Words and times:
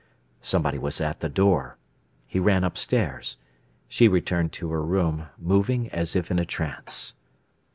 Somebody 0.41 0.79
was 0.79 0.99
at 0.99 1.19
the 1.19 1.29
door. 1.29 1.77
He 2.27 2.39
ran 2.39 2.63
upstairs; 2.63 3.37
she 3.87 4.07
returned 4.07 4.51
to 4.53 4.71
her 4.71 4.83
room, 4.83 5.27
moving 5.37 5.89
as 5.91 6.15
if 6.15 6.31
in 6.31 6.39
a 6.39 6.45
trance. 6.45 7.13